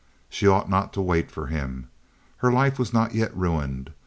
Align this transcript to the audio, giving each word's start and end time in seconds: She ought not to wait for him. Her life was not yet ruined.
She 0.29 0.47
ought 0.47 0.67
not 0.67 0.93
to 0.93 1.01
wait 1.03 1.29
for 1.29 1.45
him. 1.45 1.87
Her 2.37 2.51
life 2.51 2.79
was 2.79 2.91
not 2.91 3.13
yet 3.13 3.37
ruined. 3.37 3.91